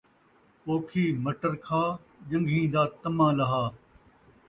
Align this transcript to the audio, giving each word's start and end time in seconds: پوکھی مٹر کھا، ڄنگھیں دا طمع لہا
پوکھی 0.63 1.03
مٹر 1.23 1.53
کھا، 1.65 1.81
ڄنگھیں 2.29 2.67
دا 2.73 2.83
طمع 3.01 3.29
لہا 3.37 3.63